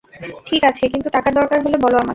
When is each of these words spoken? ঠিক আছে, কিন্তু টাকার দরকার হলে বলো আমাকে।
ঠিক 0.45 0.61
আছে, 0.63 0.83
কিন্তু 0.87 1.07
টাকার 1.09 1.33
দরকার 1.33 1.57
হলে 1.59 1.77
বলো 1.77 1.97
আমাকে। 1.97 2.09